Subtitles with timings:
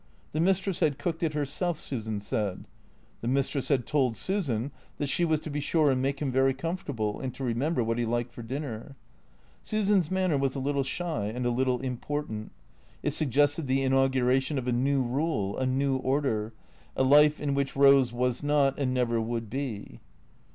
[0.31, 2.65] The mistress had cooked it herself, Susan said.
[3.21, 6.55] The mistress had told Susan that she was to be sure and make him very
[6.55, 8.95] comfortable, and to remem ber what he liked for dinner.
[9.61, 12.51] Susan's manner was a little shy and a little important,
[13.03, 16.51] it suggested the inauguration of a new rule, a new order,
[16.95, 19.99] a life in which Eose was not and never would be.